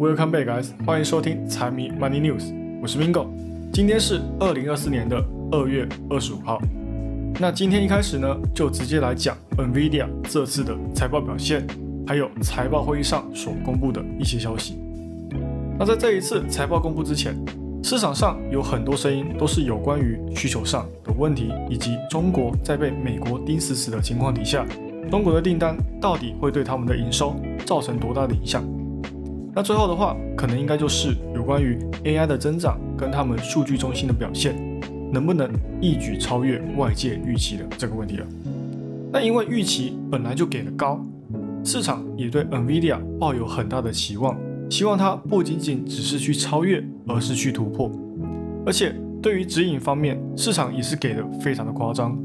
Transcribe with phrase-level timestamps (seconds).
[0.00, 0.70] Welcome back, guys！
[0.86, 3.26] 欢迎收听财迷 Money News，我是 Mingo。
[3.70, 6.58] 今天是二零二四年的二月二十五号。
[7.38, 11.66] 那今天一开始呢，就直接来讲 NVIDIA 这次的财报表现，
[12.06, 14.78] 还有财报会议上所公布的一些消息。
[15.78, 17.36] 那在这一次财报公布之前，
[17.82, 24.64] 市场上有很多声音都是有关于需求上的问题，以及中国在被美国盯死死的情况底下，
[25.10, 28.64] 中国的订单到底会对他们的营收造成多大的影响？
[29.52, 34.54] 那最后的话，可能应该就是有关于 AI 的增长跟他们数据中心的表现，
[35.12, 38.26] 能不能一举超越外界预期的这个问题了。
[39.12, 41.04] 那因为预期本来就给的高，
[41.64, 44.38] 市场也对 NVIDIA 抱有很大的期望，
[44.70, 47.90] 希望它不仅仅只是去超越，而是去突破。
[48.64, 52.16] 而且对于指引方面，市场也是给的非常的夸张。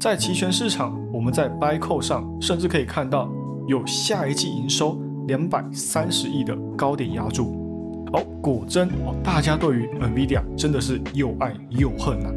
[0.00, 3.30] 在期权市场，我们在 BiCo 上甚至可以看到
[3.68, 5.00] 有下一季营收。
[5.32, 12.28] 两百三十亿的高点压住，哦，果真哦，大家对于 Nvidia 真的是又爱又恨呐。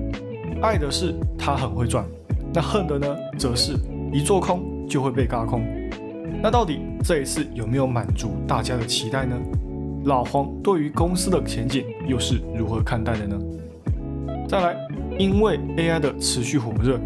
[0.62, 2.06] 爱的是它很会赚，
[2.54, 3.73] 那恨的呢，则是
[4.14, 5.62] 一做空就会被嘎空。
[6.42, 9.36] 那到底这一次有没有满足大家的期待呢？
[10.06, 13.38] 老黄对于公司的前景又是如何看待的呢？
[14.48, 14.78] 再来，
[15.20, 16.98] 因为 AI 的持续火热，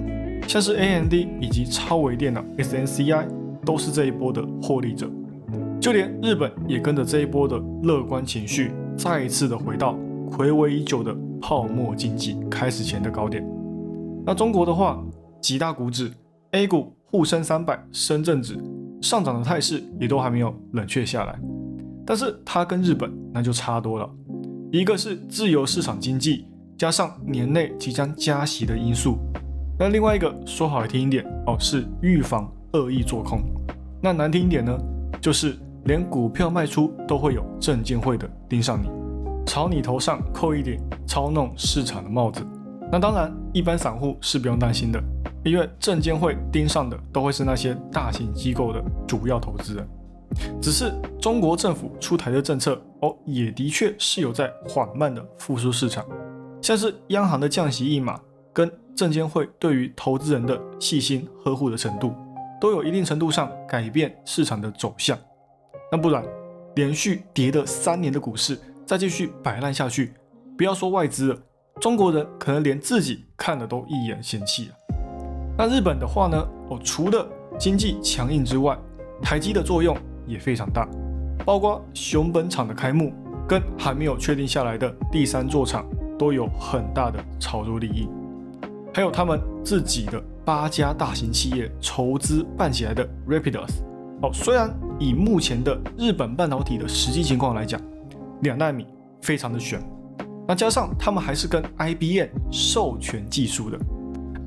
[0.48, 3.26] 像是 AMD 以及超微电脑 SNCI
[3.66, 5.10] 都是这一波的获利者。
[5.80, 9.98] 就连日本也跟着这一波的乐观情绪，再一次的回到
[10.30, 13.48] 回味已久的泡沫经济开始前的高点。
[14.26, 15.02] 那中国的话，
[15.42, 16.12] 几大股指
[16.52, 18.58] ，A 股沪深三百、深圳指
[19.02, 21.40] 上涨的态势也都还没有冷却下来。
[22.06, 24.10] 但是它跟日本那就差多了，
[24.74, 26.46] 一个是自由市场经济，
[26.78, 29.18] 加上年内即将加息的因素，
[29.80, 33.40] 那另外一个说好听一点哦，是预防恶意做空。
[34.02, 34.78] 那难听一点呢，
[35.22, 35.58] 就是。
[35.90, 38.88] 连股票卖出都会有证监会的盯上你，
[39.44, 42.46] 朝你头上扣一顶操弄市场的帽子。
[42.92, 45.02] 那当然，一般散户是不用担心的，
[45.44, 49.90] 因为证监会盯上的都会是那些大型机构的主要投资人。
[50.62, 56.06] 只是中国政府出台的政策哦，也的确是有在缓慢的复苏市场，
[56.62, 58.20] 像是央行的降息一码，
[58.54, 62.14] 跟证监会对于投资人的细心呵护的程度，
[62.62, 65.18] 都有一定程度上改变市场的走向。
[65.92, 66.24] 那不然，
[66.76, 70.14] 连续跌了三年的股市再继续摆烂下去，
[70.58, 71.40] 不要说外资了，
[71.80, 74.72] 中国人可能连自己看了都一眼嫌弃啊。
[75.58, 76.38] 那日本的话呢？
[76.70, 78.78] 哦，除了经济强硬之外，
[79.22, 79.98] 台积的作用
[80.28, 80.88] 也非常大，
[81.44, 83.12] 包括熊本厂的开幕
[83.48, 85.86] 跟还没有确定下来的第三座厂
[86.18, 88.08] 都有很大的炒作利益，
[88.94, 93.82] 还有他们自己的八家大型企业筹资办起来的 Rapidus。
[94.22, 97.80] 哦，虽然以目前的日本半导体的实际情况来讲，
[98.42, 98.86] 两纳米
[99.22, 99.82] 非常的悬，
[100.48, 103.80] 那加上他们还是跟 IBM 授权技术的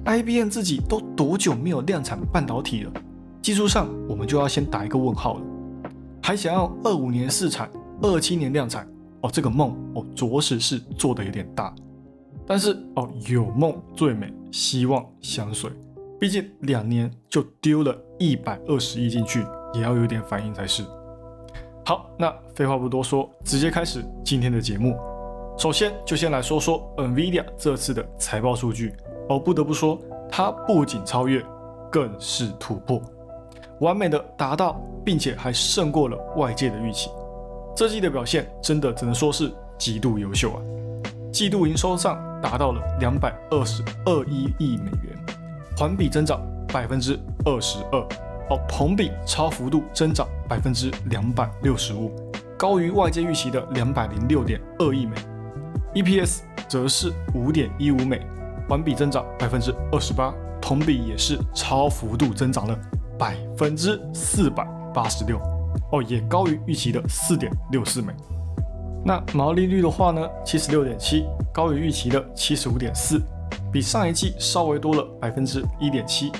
[0.04, 2.92] ，IBM 自己都多久没有量产半导体了？
[3.40, 5.42] 技术上我们就要先打一个问号了。
[6.22, 7.69] 还想要二五年试产，
[8.02, 8.86] 二七年量产，
[9.22, 11.74] 哦，这个梦哦，着实是做的有点大。
[12.46, 15.70] 但是哦，有梦最美，希望相随，
[16.22, 19.44] 毕竟两年就丢了一百二十亿进去。
[19.74, 20.84] 也要有点反应才是。
[21.84, 24.96] 好，那废话不多说，直接开始今天的节目。
[25.58, 28.94] 首先就先来说说 NVIDIA 这次的财报数据。
[29.30, 29.98] 哦，不得不说，
[30.30, 31.44] 它不仅超越，
[31.90, 33.02] 更是突破，
[33.80, 37.10] 完美的达到，并且还胜过了外界的预期。
[37.74, 40.62] 这季的表现真的只能说是极度优秀啊！
[41.32, 45.41] 季度营收上达到了两百二十二亿亿美元，
[45.82, 47.98] 环比增长百分之二十二。
[48.50, 52.12] 哦同比超幅度增长百分之两百六十五，
[52.56, 55.16] 高于外界预期的两百零六点二亿美
[55.94, 58.25] ，EPS 则是五点一五美，
[58.69, 62.78] 环比增长百分之二十八，同比也是超幅度增长了
[63.19, 64.64] 百分之四百
[64.94, 65.37] 八十六，
[65.90, 68.12] 哦，也高于预期的四点六四美。
[69.05, 73.20] 那毛利率的话呢，七十六点七，高于预期的七十五点四，
[73.72, 76.30] 比上一季稍微多了百分之一点七。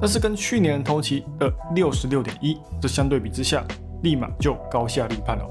[0.00, 3.64] 但是跟去年同期的六十六点一，这相对比之下，
[4.02, 5.48] 立马就高下立判了。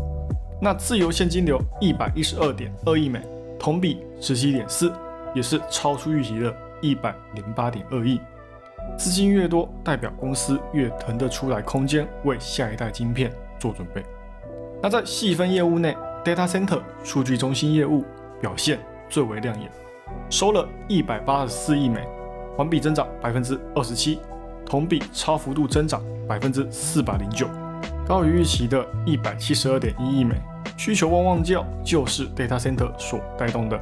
[0.62, 3.20] 那自由现金流一百一十二点二亿美，
[3.60, 4.94] 同比十七点四，
[5.34, 8.20] 也是超出预期的一百零八点二亿。
[8.98, 14.04] 资金越多，代表公司越腾得出来空间，为下一代晶片做准备。
[14.82, 18.04] 那在细分业务内，Data Center 数据中心业务
[18.42, 18.78] 表现
[19.10, 19.72] 最为亮眼，
[20.30, 22.06] 收了一百八十四亿美，
[22.58, 24.20] 环比增长百分之二十七。
[24.66, 27.48] 同比超幅度增长百分之四百零九，
[28.08, 30.36] 高于预期的一百七十二点一亿美，
[30.78, 33.80] 需求旺旺叫就是 data center 所带动的。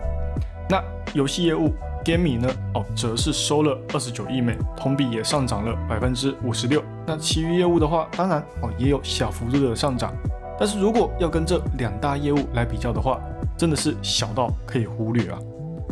[0.68, 0.83] 那
[1.13, 1.72] 游戏业务
[2.04, 2.50] gaming 呢？
[2.74, 6.83] 哦，则是收了二十九亿美，同比也上涨了百分之五十六。
[7.06, 10.12] 那其余业务的话，当然哦也有小幅度的上涨，
[10.57, 13.22] 但是如果要跟这两大业务来比较的话，
[13.56, 15.38] 真的是小到可以忽略啊。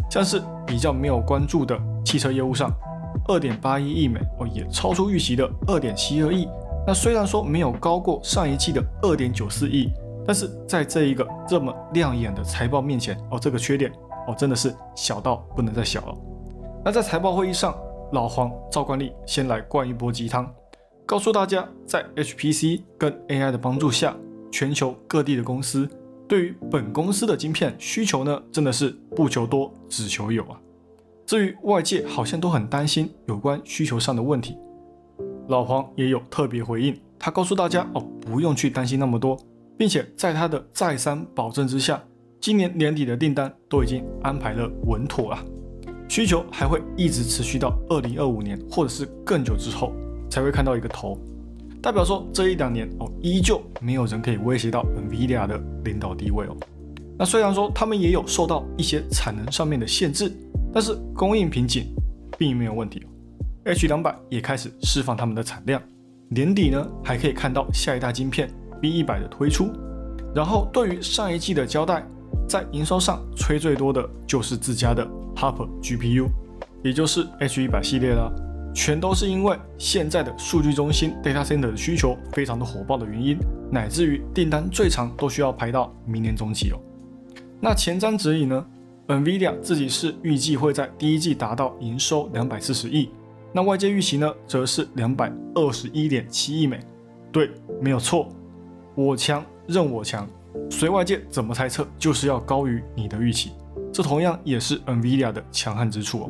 [0.10, 2.72] 像是比较没有关注的汽车业务上，
[3.28, 6.48] 二点八一亿美哦，也超出预期的二点七二亿。
[6.88, 9.92] 那虽然说没有高过上一季的二点九四亿，
[10.26, 13.92] 但是在这一个这么亮眼的财报面前哦，这个缺点
[14.28, 16.18] 哦真的是小到不能再小了。
[16.84, 17.76] 那在财报会议上，
[18.14, 20.52] 老黄赵冠利先来灌一波鸡汤，
[21.06, 24.16] 告诉大家在 HPC 跟 AI 的帮助下，
[24.52, 25.88] 全球各地的公司
[26.30, 30.62] 对于本公司的晶片需求呢，真的是不求多只求有啊。
[31.26, 34.56] 至于外界好像都很担心有关需求上的问题。
[35.48, 39.36] 老黄也有特别回应，他告诉大家哦，不用去担心那么多，
[39.76, 42.00] 并且在他的再三保证之下，
[42.40, 45.44] 今年年底的订单都已经安排了稳妥了，
[46.08, 49.92] 需求还会一直持续到二零二五年或者是更久之后
[50.30, 51.20] 才会看到一个头，
[51.82, 56.58] 代表说这一两年哦，依旧没有人可以威胁到 NVIDIA 的领导地位哦。
[57.18, 60.32] 那虽然说他们也有受到一些产能上面的限制，
[60.74, 61.86] 但是供应瓶颈
[62.38, 63.06] 并没有问题。
[63.66, 65.82] H 两百也开始释放他们的产量，
[66.30, 68.50] 年底呢还可以看到下一代晶片
[68.82, 69.70] B 一百的推出。
[70.34, 72.06] 然后对于上一季的交代，
[72.48, 75.06] 在营收上吹最多的就是自家的
[75.36, 76.28] Hopper GPU，
[76.84, 78.32] 也就是 H 一百系列啦，
[78.74, 83.38] 全都是因为现在的数据中心 data center 的需求非常的火爆的原因，
[83.72, 86.80] 乃至于订单最长都需要排到明年中期哦。
[87.60, 88.66] 那前瞻指引呢
[89.08, 93.10] ，NVIDIA 自己是预计会在第一季达到营收两百四十亿。
[93.52, 96.80] 那外界预期呢，则是两百二十一点七亿美。
[97.32, 97.50] 对，
[97.82, 98.30] 没有错，
[98.96, 100.28] 我强任我强，
[100.70, 103.52] 随外界怎么猜测，就是要高于你的预期。
[103.92, 106.30] 这同样也是 NVIDIA 的强悍之处哦。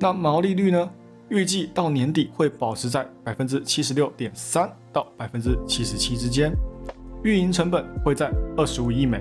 [0.00, 0.90] 那毛利率呢，
[1.32, 6.52] 预计到年底会保持在百分之七十六点三到百分之七十七之间。
[7.24, 9.18] 运营成本会在二十五亿美。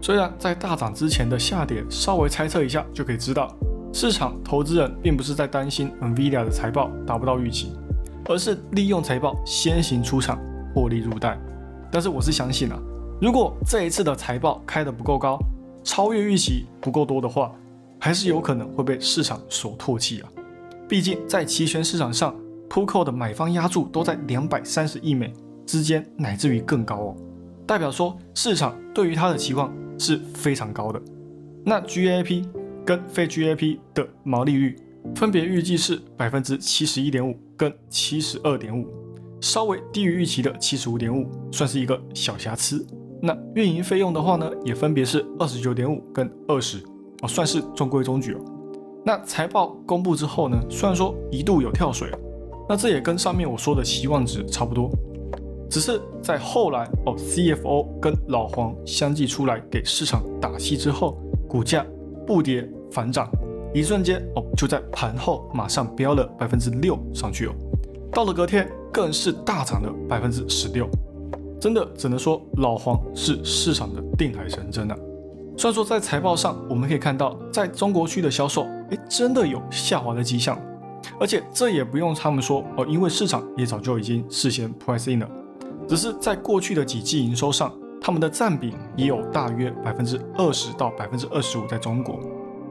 [0.00, 3.52] 虽然在大涨之前的下跌，稍微猜测一下就可以知道。
[3.92, 7.72] 市场投资人并不是在担心 Nvidia 的财报达不到预期，
[8.26, 10.38] 而是利用财报先行出场
[10.72, 11.36] 获利入袋。
[11.90, 12.78] 但是我是相信啊，
[13.20, 15.36] 如果这一次的财报开得不够高，
[15.82, 17.50] 超越预期不够多的话，
[17.98, 20.28] 还是有可能会被市场所唾弃啊。
[20.88, 22.34] 毕竟在期权市场上
[22.68, 25.32] ，Puko 的买方压注都在两百三十亿美
[25.66, 27.16] 之间，乃至于更高哦，
[27.66, 31.00] 代表说市场对于它的期望是非常高的。
[31.64, 32.44] 那 GAP。
[32.86, 34.76] 跟非 GAP 的毛利率
[35.16, 38.86] 分别预计是百分之七十一点五跟七十二点五，
[39.40, 42.86] 稍微低于预期的七十五点五，算是一个小瑕疵。
[43.20, 46.78] 那运营费用的话呢，也分别是二十九点五跟二十，
[47.22, 48.44] 哦，算是中规中矩哦。
[49.06, 52.10] 那财报公布之后呢，虽然说一度有跳水，
[52.68, 54.90] 那这也跟上面我说的期望值差不多，
[55.70, 61.16] 只是在后来哦，CFO 跟老黄相继出来给市场打气之后，
[61.48, 61.86] 股价。
[62.26, 63.30] 不跌反涨，
[63.72, 67.52] 一瞬间哦，就在盘后马上飙了百分之六上去哦，
[68.10, 70.88] 到了隔天更是大涨了百分之十六，
[71.60, 74.98] 真的只能说老黄是市场的定海神针啊。
[75.56, 80.58] 虽然说在财报上我们可以看到，在中国区的销售，哎，真的有下滑的迹象，
[81.20, 85.28] 而且这也不用他们说哦，因为市场也早就已经事先 price in 了，
[85.88, 87.72] 只是在过去的几季营收上。
[87.98, 92.20] 他们的占比也有大约百分之二十到百分之二十五在中国，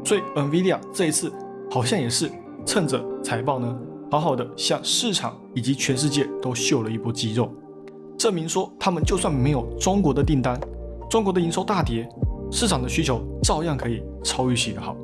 [0.06, 1.34] 所以 Nvidia 这一次
[1.70, 2.32] 好像也是
[2.66, 3.78] 趁着财报呢，
[4.10, 7.52] 好好的向市场以及全世界都秀了一波肌肉，
[8.18, 10.58] 证明说他们就算没有中国的订单，
[11.10, 12.08] 中国的营收大跌，
[12.50, 14.96] 市场的需求照样可以超预期的好。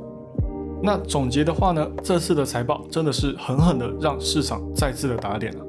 [0.83, 5.65] 那总结的话呢，这次的财报真的是狠狠的让市场再次的打脸了，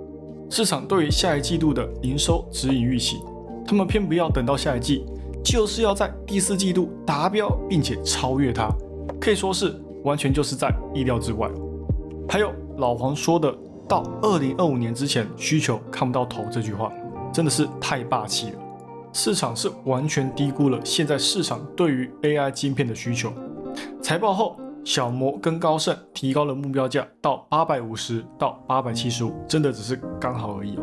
[0.49, 3.19] 市场对于下一季度的营收指引预期。
[3.66, 5.04] 他们偏不要等到下一季，
[5.45, 8.69] 就是要在第四季度达标，并且超越它，
[9.21, 11.49] 可以说是完全就是在意料之外。
[12.28, 13.54] 还有老黄说的
[13.87, 16.90] “到二零二五年之前需求看不到头”这句话，
[17.33, 18.59] 真的是太霸气了。
[19.12, 23.31] 市场是完全低估了现在市场对于 AI 晶片的需求。
[24.00, 30.82] 财报后，小摩跟高盛提高了目标价到八百五十到八百七十五，真的只是刚好而已哦。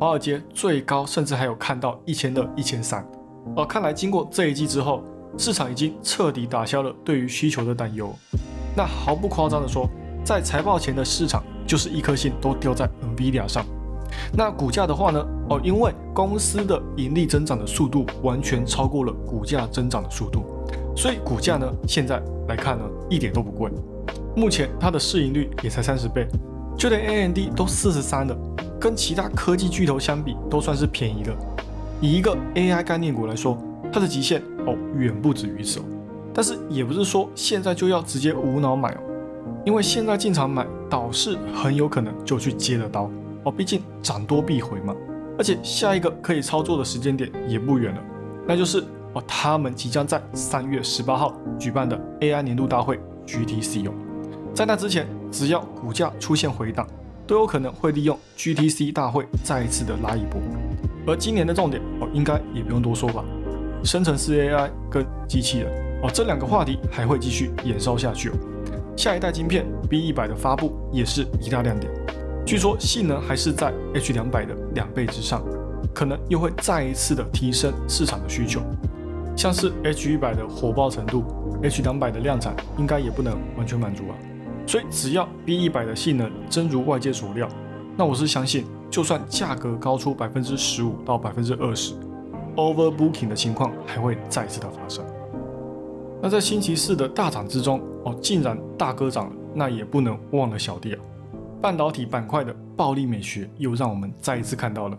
[0.00, 3.04] 华尔街最高甚至还有看到一千二、一千三，
[3.56, 5.02] 哦，看来经过这一季之后，
[5.36, 8.12] 市场已经彻底打消了对于需求的担忧。
[8.76, 9.88] 那毫不夸张的说，
[10.24, 13.64] 在财报前的市场就是一颗心都掉在 Nvidia 上。
[14.32, 20.44] 那股价的话呢，哦，因为公司的盈利增长的速度完全超过了股价增长的速度，
[20.98, 23.70] 所以股价呢现在来看呢一点都不贵。
[24.34, 26.26] 目前它的市盈率也才三十倍，
[26.76, 28.36] 就连 AMD 都四十三了，
[28.80, 31.32] 跟其他科技巨头相比都算是便宜的。
[32.00, 33.56] 以一个 AI 概念股来说，
[33.92, 35.84] 它的极限哦远不止于此哦。
[36.34, 38.98] 但是也不是说现在就要直接无脑买哦，
[39.64, 43.08] 因为现在进场买倒是很有可能就去接了刀
[43.44, 44.92] 哦，毕竟涨多必回嘛。
[45.38, 48.02] 而且下一个可以操作的时间点也不远了，
[48.48, 48.82] 那就是
[49.14, 53.92] 哦他们即将在三月十八号举办的 AI 年度大会 GTC 哦。
[54.54, 56.86] 在那之前，只要股价出现回档，
[57.26, 60.40] 都有可能会利用 GTC 大会再一次的拉一波。
[61.06, 63.24] 而今年的重点哦，应该也不用多说吧，
[63.84, 65.72] 生成式 AI 跟机器人
[66.02, 68.32] 哦，这两个话题还会继续延烧下去哦。
[68.96, 71.90] 下一代晶片 B 一百的发布也是一大亮点。
[72.44, 75.42] 据说性能还是在 H 两百的两倍之上，
[75.94, 78.60] 可能又会再一次的提升市场的需求。
[79.38, 81.22] 像是 H 一百的火爆程度
[81.62, 84.14] ，H 两百的量产应该也不能完全满足啊。
[84.66, 87.48] 所以只要 B 一百的性能真如外界所料，
[87.96, 91.94] 那我是相信，就算价格高出百分之十五到百分之二十
[92.56, 95.04] ，overbooking 的情况还会再次的发生。
[96.20, 100.98] 那在星期四的大涨之中，哦，竟然大哥涨了，那也不能忘了小弟啊。
[101.62, 104.98] 半导体板块的暴力美学又让我们再一次看到了，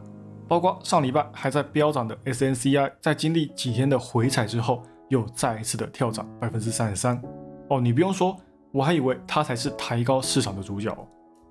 [0.49, 7.21] 包括上礼拜还在飙涨的 SNCI，在经历几天的回踩之后，又再一次的跳涨百分之三十三。
[7.69, 8.35] 哦，你不用说，
[8.71, 10.91] 我还以为它才是抬高市场的主角，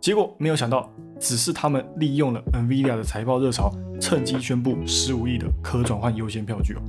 [0.00, 0.90] 结果没有想到，
[1.20, 6.82] 只是他们利用了 NVIDIA 的财报热潮，趁机宣布十五亿的可转换优先票据哦。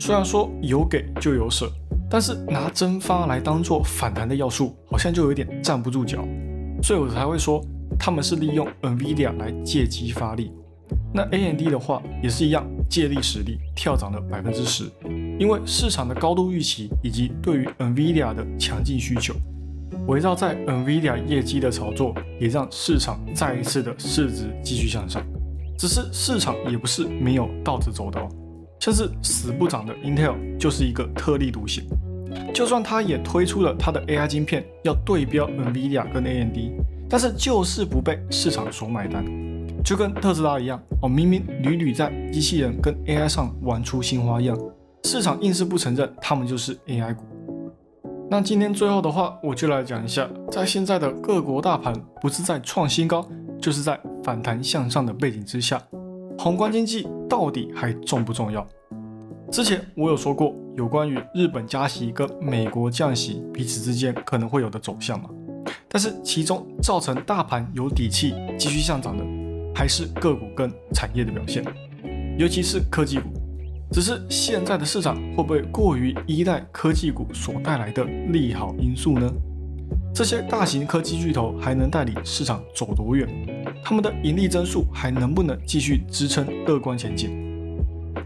[0.00, 1.70] 虽然说有给就有舍，
[2.10, 6.24] 但是拿蒸发来当做反弹的要素，好像就有点站不住脚。
[6.82, 7.64] 所以我才会说，
[7.96, 10.52] 他们是利用 NVIDIA 来借机发力。
[11.12, 14.84] 那 AMD 的话也是一样，借力使力跳涨了百分之十，
[15.38, 19.34] 因为市场的高度预期以及对于 NVIDIA 的强劲需求，
[20.06, 25.20] 围绕在 NVIDIA 业绩的炒作，也让市场再一次的市值继续向上。
[25.76, 28.28] 只是市场也不是没有倒着走的哦，
[28.78, 31.84] 像是死不涨的 Intel 就是一个特立独行。
[32.54, 36.56] 就算它也推出了它的 AI 晶片，要对标 NVIDIA 跟 AMD，
[37.08, 39.24] 但是就是不被市场所买单，
[39.84, 44.56] 就跟特斯拉一样哦，明明屡屡在机器人跟 AI 上玩出新花样，
[45.04, 47.24] 市场硬是不承认他们就是 AI 股。
[48.30, 53.26] 那今天最后的话，我就来讲一下，在现在的各国大盘不是在创新高，
[53.60, 55.82] 就是在反弹向上的背景之下，
[56.38, 58.64] 宏观经济到底还重不重要？
[59.50, 65.28] 之前我有说过有关于日本加息跟美国降息彼此之间可能会有的走向嘛，
[65.88, 69.24] 但是其中造成大盘有底气继续上涨的，
[69.80, 71.64] 还是个股跟产业的表现，
[72.36, 73.30] 尤其是科技股。
[73.90, 79.32] 只是现在的市场会不会过于依赖科技股所带来的利好因素呢？
[80.14, 83.26] 这些大型科技巨头还能带领市场走多远？
[83.82, 87.30] 他们的盈利增速还能不能继续支撑乐观前景？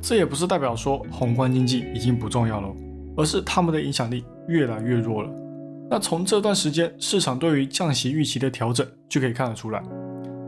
[0.03, 2.69] 这也不是代表说宏观经济已经不重要了，
[3.17, 5.31] 而是他们的影响力越来越弱了。
[5.89, 9.81] 那从这段时间市场对于降息预期的调整就可以看得出来，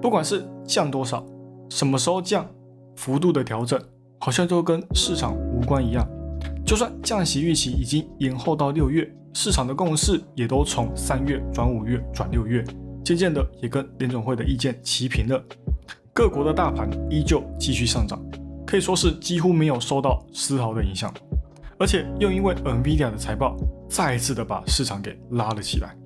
[0.06, 1.26] 不管是降多少，
[1.68, 2.46] 什么时候降，
[2.94, 3.76] 幅度的调整
[4.20, 6.08] 好像都跟市场无关一样。
[6.64, 12.64] 就算降息预期已经延后到六月，市场的共识也都从三月转五月转六月，
[13.04, 15.42] 渐渐的也跟联总会的意见齐平了。
[16.14, 18.16] 各国的大盘依旧继续上涨。
[18.64, 21.12] 可以说是几乎没有受到丝毫的影响，
[21.80, 23.56] 而且又因为 Nvidia 的财报
[23.90, 25.96] 再一次的把市场给拉了起来。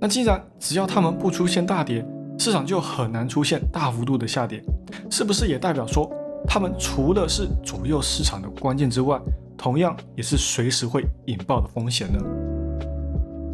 [0.00, 2.02] 那既然只要他们不出现大跌，
[2.38, 4.62] 市场就很难出现大幅度的下跌，
[5.10, 6.10] 是不是也代表说
[6.46, 9.20] 他们除了是左右市场的关键之外，
[9.56, 12.20] 同样也是随时会引爆的风险呢？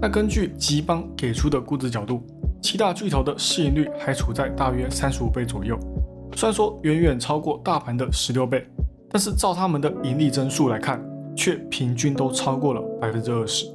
[0.00, 2.20] 那根据吉邦给出的估值角度，
[2.60, 5.78] 七大巨头的市盈率还处在大约三十五倍左右。
[6.34, 8.66] 虽然说远远超过大盘的十六倍，
[9.08, 11.00] 但是照他们的盈利增速来看，
[11.36, 13.66] 却平均都超过了百分之二十。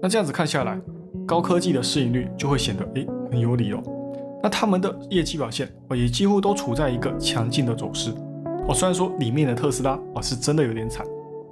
[0.00, 0.80] 那这样子看下来，
[1.26, 3.82] 高科技的市盈率就会显得诶很有理哦。
[4.42, 8.10] 那他们的业绩表现哦也几乎都处在一个强劲的走势
[8.66, 8.74] 哦。
[8.74, 11.06] 虽然说里面的特斯拉哦是真的有点惨，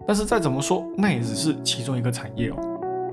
[0.06, 2.56] 但是再怎么说那也只是其中一个产业哦。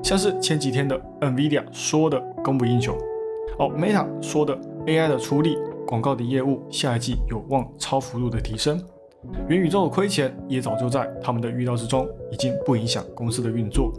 [0.03, 2.97] 像是前几天的 NVIDIA 说的供不应求
[3.59, 5.57] 哦，Meta 说的 AI 的出力。
[5.87, 8.77] 广告的业务下一季有望超幅度的提升，
[9.47, 13.93] 元宇宙的亏钱也早就在他们的预料之中，已经不影响公司的运作。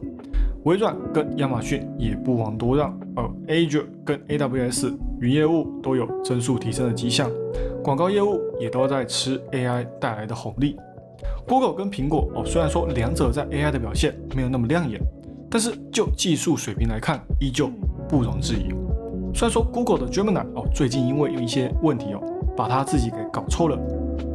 [0.65, 7.29] 微软跟亚马逊也不遑多让，而 Azure 跟 AWS 云业务都有增速提升的迹象。
[7.83, 10.77] 广告业务也都在吃 AI 带来的红利。
[11.49, 15.01] Google 跟苹果哦，虽然说两者在 AI 的表现没有那么亮眼，
[15.51, 17.69] 但是就技术水平来看，依旧
[18.09, 18.69] 不容置疑。
[19.35, 22.23] 虽然说 Google 的 Gemini 哦，最近因为有一些问题哦，
[22.57, 23.77] 把它自己给搞臭了。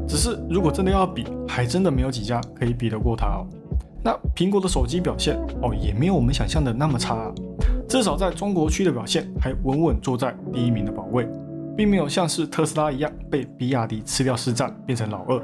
[0.06, 3.48] 只是如果真的要比，还真的没有几家可以比得过它哦。
[4.04, 7.32] 那苹果的手机表现哦，也没有我们想象的那么差，
[7.94, 11.30] 至少在中国区的表现还稳稳坐在第一名的宝位，
[11.78, 15.40] 并没有像是特斯拉一样被比亚迪吃掉市占，变成老二。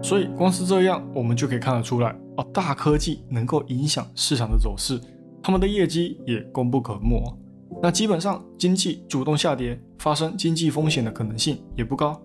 [0.00, 5.00] 所以光是这样，我们就可以看得出来哦，大科技能够影响市场的走势，
[5.42, 7.20] 他们的业绩也功不可没。
[7.82, 12.16] 那基本上经济主动下跌，发生经济风险的可能性也不高。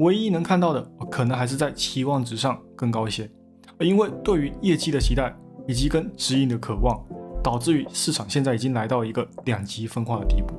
[0.00, 3.30] 唯一能看到的，可能还是在期望值上更高一些，
[3.78, 5.32] 因为对于业绩的期待
[5.68, 7.00] 以及跟指引的渴望，
[7.42, 10.54] 导致于市场现在已经来到一个两极分化的地步，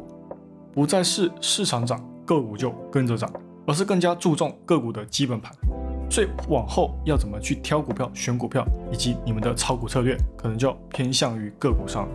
[0.74, 3.32] 不再是市场涨个股就跟着涨，
[3.66, 5.52] 而是更加注重个股的基本盘。
[6.10, 12.08] 所以往后要怎么去挑股票、选股票，以及你们的炒股策略，可能就偏向于个股上。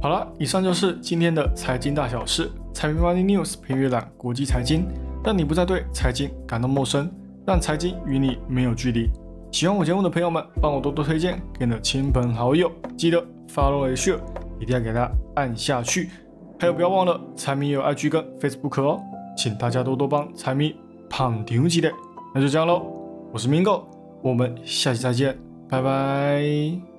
[0.00, 4.86] 好了，以上就是今天的财经大小事，财迷 Money News 配阅览国际财经。
[5.24, 7.08] 让你不再对财经感到陌生，
[7.46, 9.08] 让财经与你没有距离。
[9.52, 14.18] 喜欢我节目的朋友们，帮我多多推荐给你的亲朋好友，记得 follow and share，
[14.58, 16.10] 一定要给它按下去。
[16.58, 19.02] 还有不要忘了，财迷有 IG 跟 Facebook 哦，
[19.36, 20.74] 请大家多多帮财迷
[21.10, 21.90] 捧场起来。
[22.34, 22.86] 那就这样喽，
[23.32, 23.82] 我是 Mingo，
[24.22, 25.36] 我们下期再见，
[25.68, 26.91] 拜拜。